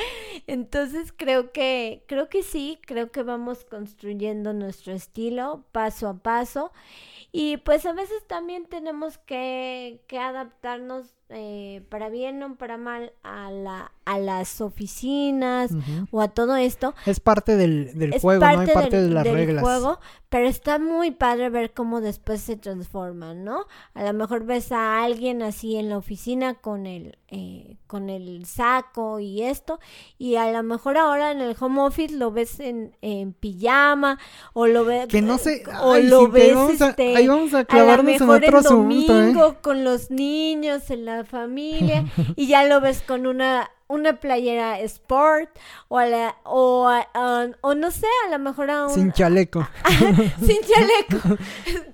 [0.47, 6.71] Entonces creo que creo que sí, creo que vamos construyendo nuestro estilo paso a paso
[7.31, 13.13] y pues a veces también tenemos que, que adaptarnos eh, para bien o para mal
[13.23, 15.71] a, la, a las oficinas
[16.11, 16.93] o a todo esto.
[17.05, 18.61] Es parte del, del juego, ¿no?
[18.61, 19.63] Es parte de las reglas.
[19.63, 23.65] juego, pero está muy padre ver cómo después se transforman, ¿no?
[23.93, 28.45] A lo mejor ves a alguien así en la oficina con el, eh, con el
[28.45, 29.79] saco y esto,
[30.17, 34.19] y a lo mejor ahora en el home office lo ves en, en pijama
[34.53, 35.07] o lo ves...
[35.07, 35.63] Que no sé...
[35.81, 38.63] O lo ves, este, ahí vamos a clavarnos en otro ¿eh?
[38.63, 44.79] domingo con los niños en la familia y ya lo ves con una una playera
[44.81, 45.49] sport
[45.87, 45.99] o
[46.43, 46.89] o,
[47.61, 49.67] o, no sé, a lo mejor a Sin chaleco.
[50.45, 51.37] sin chaleco.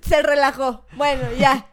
[0.02, 0.84] Se relajó.
[0.96, 1.66] Bueno, ya.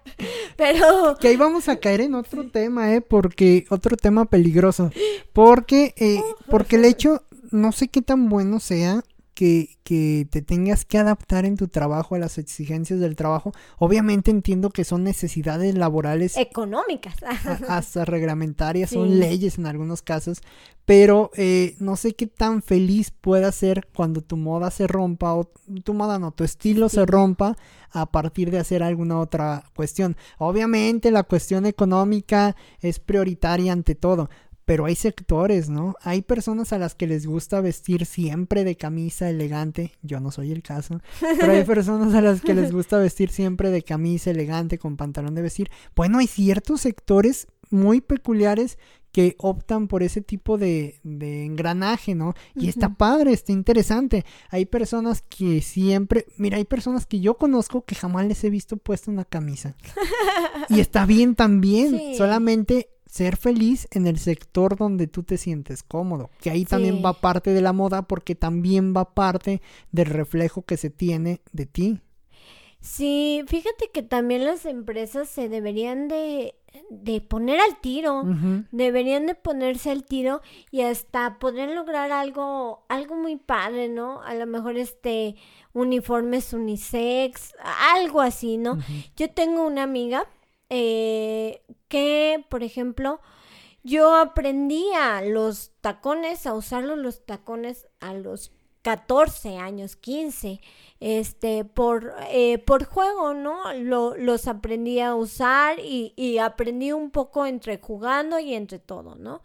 [0.55, 1.17] Pero...
[1.19, 3.01] Que ahí vamos a caer en otro tema, ¿eh?
[3.01, 3.65] Porque...
[3.69, 4.91] Otro tema peligroso.
[5.33, 5.93] Porque...
[5.97, 7.23] Eh, porque el hecho...
[7.51, 9.03] No sé qué tan bueno sea
[9.37, 13.53] que, te tengas que adaptar en tu trabajo a las exigencias del trabajo.
[13.77, 16.35] Obviamente entiendo que son necesidades laborales.
[16.37, 17.15] Económicas.
[17.69, 20.41] hasta reglamentarias, son leyes en algunos casos.
[20.85, 25.51] Pero eh, no sé qué tan feliz pueda ser cuando tu moda se rompa, o
[25.83, 27.55] tu moda no, tu estilo se rompa
[27.91, 30.17] a partir de hacer alguna otra cuestión.
[30.37, 34.29] Obviamente la cuestión económica es prioritaria ante todo,
[34.67, 35.95] pero hay sectores, ¿no?
[36.01, 40.51] Hay personas a las que les gusta vestir siempre de camisa elegante, yo no soy
[40.51, 44.77] el caso, pero hay personas a las que les gusta vestir siempre de camisa elegante
[44.77, 45.71] con pantalón de vestir.
[45.95, 48.77] Bueno, hay ciertos sectores muy peculiares
[49.13, 52.33] que optan por ese tipo de, de engranaje, ¿no?
[52.53, 54.25] Y está padre, está interesante.
[54.49, 58.75] Hay personas que siempre, mira, hay personas que yo conozco que jamás les he visto
[58.75, 59.77] puesto una camisa.
[60.69, 66.29] y está bien también, solamente ser feliz en el sector donde tú te sientes cómodo,
[66.41, 70.77] que ahí también va parte de la moda porque también va parte del reflejo que
[70.77, 72.01] se tiene de ti.
[72.79, 76.55] Sí, fíjate que también las empresas se deberían de,
[76.89, 78.23] de poner al tiro,
[78.71, 84.21] deberían de ponerse al tiro y hasta poder lograr algo, algo muy padre, ¿no?
[84.21, 85.35] A lo mejor este
[85.73, 87.53] uniformes unisex,
[87.95, 88.77] algo así, ¿no?
[89.15, 90.27] Yo tengo una amiga
[90.69, 93.19] eh, que, por ejemplo,
[93.83, 98.51] yo aprendí a los tacones, a usarlos los tacones a los
[98.81, 100.61] 14 años, 15,
[100.99, 103.73] este, por, eh, por juego, ¿no?
[103.73, 109.15] Lo, los aprendí a usar y, y aprendí un poco entre jugando y entre todo,
[109.15, 109.41] ¿no?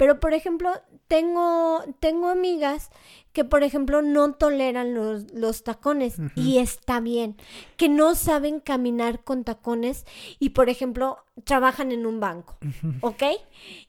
[0.00, 0.70] Pero, por ejemplo,
[1.08, 2.88] tengo, tengo amigas
[3.34, 7.36] que, por ejemplo, no toleran los, los tacones y está bien,
[7.76, 10.06] que no saben caminar con tacones
[10.38, 12.56] y, por ejemplo, trabajan en un banco,
[13.02, 13.22] ¿ok?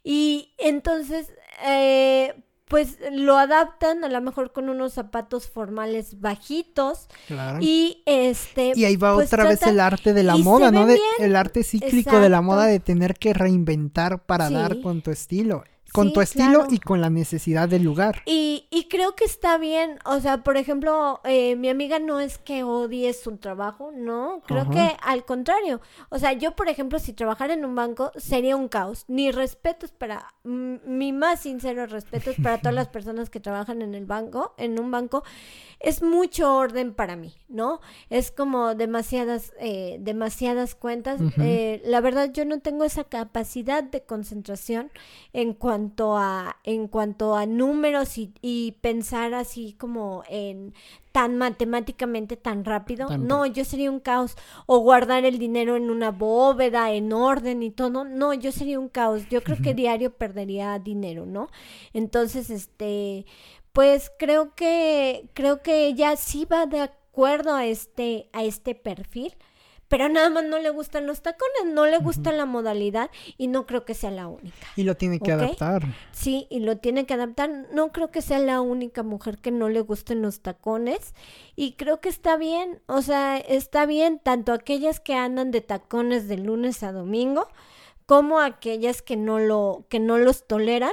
[0.03, 1.31] Y entonces,
[1.65, 2.33] eh,
[2.67, 7.59] pues lo adaptan a lo mejor con unos zapatos formales bajitos Claro.
[7.61, 10.85] y este Y ahí va pues otra vez el arte de la moda, ¿no?
[10.87, 14.53] De- el arte cíclico de la moda de tener que reinventar para Sí.
[14.53, 15.63] dar con tu estilo.
[15.93, 16.67] Con Sí, tu estilo claro.
[16.69, 18.21] y con la necesidad del lugar.
[18.25, 22.37] Y, y creo que está bien, o sea, por ejemplo, eh, mi amiga no es
[22.37, 24.71] que odie su trabajo, no, creo Ajá.
[24.71, 28.69] que al contrario, o sea, yo, por ejemplo, si trabajara en un banco sería un
[28.69, 33.81] caos, ni respetos para, mi más sincero respeto es para todas las personas que trabajan
[33.81, 35.23] en el banco, en un banco,
[35.81, 37.81] es mucho orden para mí, ¿no?
[38.09, 44.03] Es como demasiadas, eh, demasiadas cuentas, eh, la verdad yo no tengo esa capacidad de
[44.03, 44.91] concentración
[45.33, 45.80] en cuanto
[46.17, 50.73] a en cuanto a números y, y pensar así como en
[51.11, 54.35] tan matemáticamente tan rápido no yo sería un caos.
[54.65, 58.89] O guardar el dinero en una bóveda en orden y todo no yo sería un
[58.89, 59.27] caos.
[59.29, 61.49] Yo creo que diario perdería dinero no
[61.93, 63.25] entonces este
[63.73, 69.35] pues creo que creo que ella sí va de acuerdo a este a este perfil
[69.91, 73.65] pero nada más no le gustan los tacones, no le gusta la modalidad y no
[73.65, 74.55] creo que sea la única.
[74.77, 75.83] Y lo tiene que adaptar.
[76.13, 77.67] Sí, y lo tiene que adaptar.
[77.73, 81.13] No creo que sea la única mujer que no le gusten los tacones
[81.57, 86.29] y creo que está bien, o sea, está bien tanto aquellas que andan de tacones
[86.29, 87.49] de lunes a domingo
[88.11, 90.91] como aquellas que no lo que no los toleran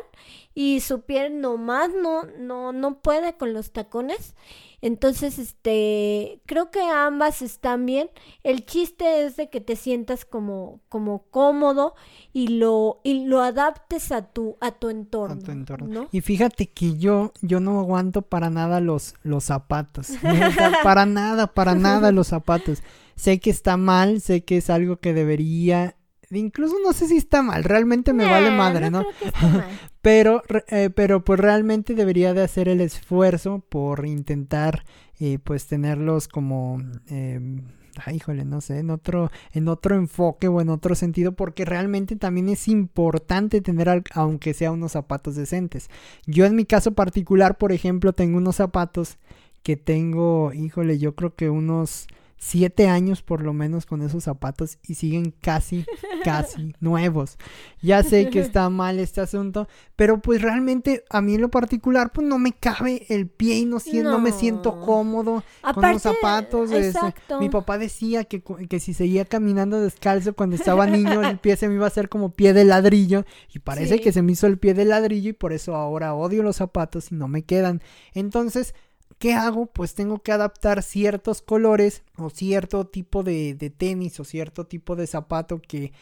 [0.54, 4.36] y su piel nomás no no no puede con los tacones.
[4.80, 8.08] Entonces, este, creo que ambas están bien.
[8.44, 11.96] El chiste es de que te sientas como, como cómodo
[12.32, 15.34] y lo, y lo adaptes a tu, a tu entorno.
[15.34, 15.88] a tu entorno.
[15.88, 16.08] ¿no?
[16.12, 20.12] Y fíjate que yo, yo no aguanto para nada los, los zapatos.
[20.84, 22.84] Para nada, para nada los zapatos.
[23.16, 25.96] Sé que está mal, sé que es algo que debería.
[26.30, 29.00] Incluso no sé si está mal, realmente me vale madre, ¿no?
[29.02, 29.64] creo que está mal.
[30.02, 34.84] Pero, eh, pero pues realmente debería de hacer el esfuerzo por intentar
[35.18, 37.60] eh, pues tenerlos como, eh,
[38.06, 42.14] ay, híjole, no sé, en otro, en otro enfoque o en otro sentido, porque realmente
[42.16, 45.90] también es importante tener, al- aunque sea unos zapatos decentes.
[46.26, 49.18] Yo en mi caso particular, por ejemplo, tengo unos zapatos
[49.64, 52.06] que tengo, híjole, yo creo que unos
[52.40, 55.84] siete años por lo menos con esos zapatos y siguen casi,
[56.24, 57.36] casi nuevos.
[57.82, 59.66] Ya sé que está mal este asunto,
[59.96, 63.64] pero pues realmente a mí en lo particular pues no me cabe el pie y
[63.64, 65.42] no, sien- no me siento cómodo
[65.74, 66.70] con los zapatos.
[66.72, 67.40] exacto.
[67.40, 71.68] mi papá decía que, que si seguía caminando descalzo cuando estaba niño el pie se
[71.68, 74.00] me iba a hacer como pie de ladrillo y parece Sí.
[74.00, 77.10] que se me hizo el pie de ladrillo y por eso ahora odio los zapatos
[77.10, 77.82] y no me quedan.
[78.14, 78.74] Entonces,
[79.18, 79.66] ¿qué hago?
[79.66, 84.96] Pues tengo que adaptar ciertos colores o cierto tipo de, de tenis o cierto tipo
[84.96, 85.92] de zapato que,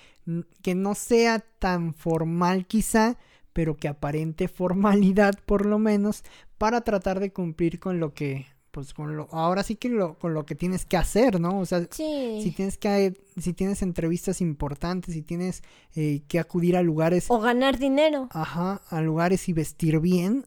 [0.62, 3.16] que no sea tan formal quizá,
[3.52, 6.24] pero que aparente formalidad por lo menos
[6.58, 10.34] para tratar de cumplir con lo que, pues con lo, ahora sí que lo, con
[10.34, 11.58] lo que tienes que hacer, ¿no?
[11.60, 12.40] O sea, Sí.
[12.42, 15.62] si tienes que, si tienes entrevistas importantes, si tienes
[15.94, 18.28] eh, que acudir a lugares, O ganar dinero.
[18.32, 20.44] ajá, a lugares y vestir bien,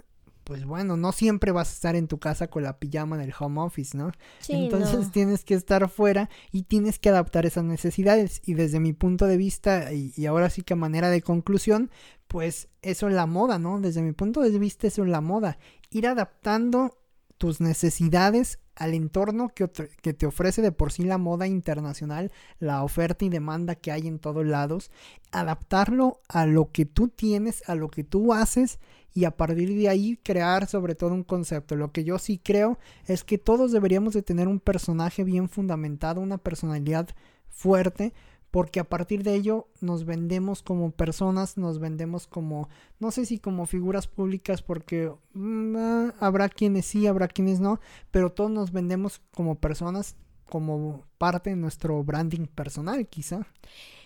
[0.49, 3.61] pues bueno, no siempre vas a estar en tu casa con la pijama del home
[3.61, 4.11] office, ¿no?
[4.39, 5.11] Sí, Entonces no.
[5.11, 8.41] tienes que estar fuera y tienes que adaptar esas necesidades.
[8.47, 11.91] Y desde mi punto de vista, y, y ahora sí que manera de conclusión,
[12.27, 13.79] pues eso es la moda, ¿no?
[13.79, 15.59] Desde mi punto de vista eso es la moda.
[15.91, 16.97] Ir adaptando
[17.37, 23.25] tus necesidades al entorno que, te ofrece de por sí la moda internacional, la oferta
[23.25, 24.89] y demanda que hay en todos lados,
[25.31, 28.79] adaptarlo a lo que tú tienes, a lo que tú haces
[29.13, 31.75] y a partir de ahí crear sobre todo un concepto.
[31.75, 36.21] Lo que yo sí creo es que todos deberíamos de tener un personaje bien fundamentado,
[36.21, 37.09] una personalidad
[37.49, 38.13] fuerte,
[38.51, 42.69] porque a partir de ello nos vendemos como personas, nos vendemos como,
[42.99, 47.79] no sé si como figuras públicas, porque mm, ah, habrá quienes sí, habrá quienes no,
[48.11, 50.15] pero todos nos vendemos como personas,
[50.49, 53.47] como parte de nuestro branding personal, quizá.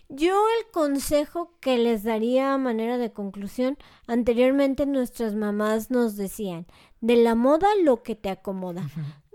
[0.10, 3.78] Yo el consejo que les daría a manera de conclusión,
[4.08, 6.68] anteriormente nuestras mamás nos decían,
[7.00, 8.86] de la moda lo que te acomoda.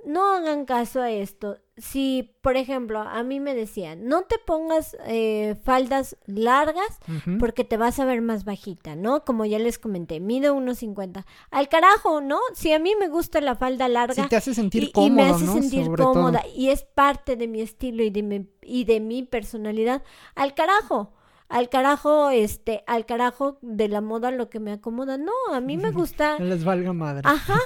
[0.08, 1.58] No hagan caso a esto.
[1.76, 6.98] Si, por ejemplo, a mí me decían, no te pongas eh, faldas largas
[7.38, 9.24] porque te vas a ver más bajita, ¿no?
[9.26, 11.26] Como ya les comenté, mido 1.50.
[11.50, 12.38] Al carajo, ¿no?
[12.54, 15.10] Si a mí me gusta la falda larga Sí, te hace sentir y, y cómodo,
[15.12, 15.52] me hace ¿no?
[15.52, 16.12] sentir Sobre todo.
[16.14, 20.02] cómoda y es parte de mi estilo y de mi, y de mi personalidad,
[20.34, 21.12] al carajo.
[21.50, 25.18] al carajo, este, al carajo de la moda lo que me acomoda.
[25.18, 26.38] No, a mí me gusta.
[26.38, 27.22] les valga madre.
[27.24, 27.58] Ajá,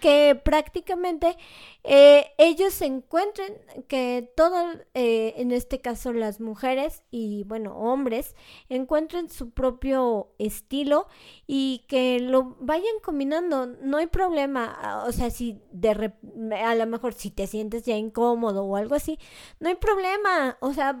[0.00, 1.36] que prácticamente
[1.84, 3.54] eh, ellos encuentren
[3.88, 8.34] que todo, eh, en este caso las mujeres y bueno, hombres,
[8.68, 11.06] encuentren su propio estilo
[11.46, 16.12] y que lo vayan combinando, no hay problema, ah, o sea, si de
[16.56, 19.18] a lo mejor si te sientes ya incómodo o algo así,
[19.60, 21.00] no hay problema, o sea,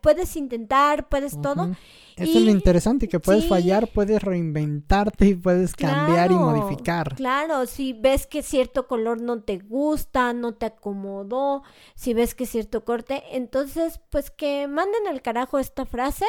[0.00, 1.70] puedes intentar, puedes todo
[2.16, 7.16] eso es lo interesante, que puedes fallar, puedes reinventarte y puedes cambiar y modificar.
[7.16, 11.62] Claro, si ves que cierto color no te gusta, no te acomodó,
[11.96, 16.26] si ves que cierto corte, entonces pues que manden al carajo esta frase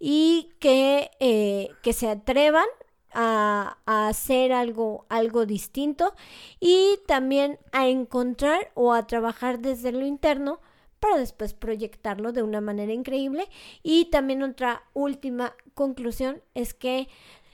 [0.00, 2.66] y que, eh, que se atrevan
[3.12, 6.14] a, a, hacer algo, algo distinto
[6.58, 10.60] y también a encontrar o a trabajar desde lo interno
[11.00, 13.48] para después proyectarlo de una manera increíble.
[13.82, 17.08] Y también otra última conclusión es que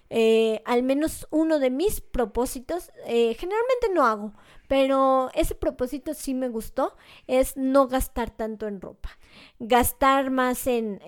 [0.08, 4.32] eh, al menos uno de mis propósitos, eh, generalmente no hago,
[4.68, 9.10] pero ese propósito sí me gustó, es no gastar tanto en ropa.
[9.58, 11.00] Gastar más en,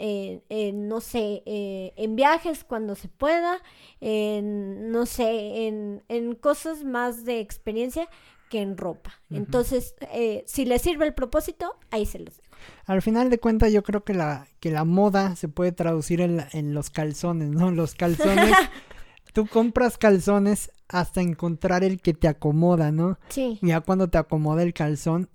[0.89, 3.62] no sé, eh, en viajes cuando se pueda,
[4.01, 8.09] en, no sé, en, en cosas más de experiencia
[8.49, 9.12] que en ropa.
[9.30, 12.49] Entonces, eh, si le sirve el propósito, ahí se los dejo.
[12.86, 16.44] Al final de cuentas, yo creo que la, que la moda se puede traducir en,
[16.53, 17.70] en los calzones, ¿no?
[17.70, 18.55] Los calzones,
[19.32, 23.18] tú compras calzones hasta encontrar el que te acomoda, ¿no?
[23.28, 23.59] Sí.
[23.62, 25.28] Ya cuando te acomoda el calzón,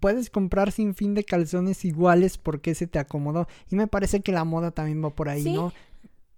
[0.00, 3.46] puedes comprar sin fin de calzones iguales porque se te acomodó.
[3.70, 5.72] Y me parece que la moda también va por ahí, ¿no?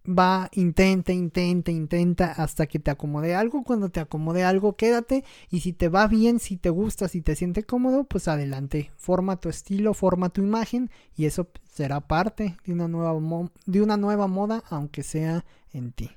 [0.06, 3.62] Va, intenta, intenta, intenta hasta que te acomode algo.
[3.62, 5.24] Cuando te acomode algo, quédate.
[5.50, 8.90] Y si te va bien, si te gusta, si te siente cómodo, pues adelante.
[8.96, 13.96] Forma tu estilo, forma tu imagen y eso será parte de una nueva, de una
[13.96, 16.10] nueva moda, aunque sea en ti.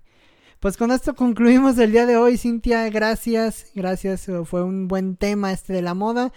[0.59, 2.89] Pues con esto concluimos el día de hoy, Cintia.
[2.89, 4.27] Gracias, gracias.
[4.45, 6.31] Fue un buen tema este de la moda.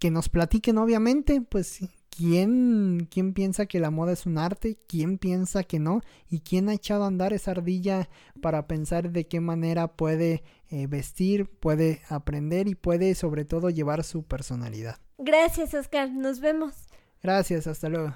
[0.00, 1.78] Que nos platiquen, obviamente, pues
[2.14, 4.76] ¿Quién, ¿Quién piensa que la moda es un arte?
[4.86, 6.02] ¿Quién piensa que no?
[6.28, 8.10] ¿Y quién ha echado a andar esa ardilla
[8.42, 14.04] para pensar de qué manera puede eh, vestir, puede aprender y puede sobre todo llevar
[14.04, 14.98] su personalidad?
[15.16, 16.10] Gracias, Oscar.
[16.10, 16.74] Nos vemos.
[17.22, 18.14] Gracias, hasta luego.